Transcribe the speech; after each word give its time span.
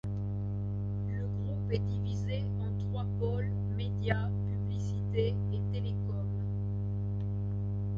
Le 1.11 1.27
groupe 1.27 1.71
est 1.71 1.77
divisé 1.77 2.43
en 2.59 2.75
trois 2.89 3.05
pôle 3.19 3.51
Média, 3.77 4.31
Publicité 4.47 5.35
et 5.53 5.61
Télécom. 5.71 6.25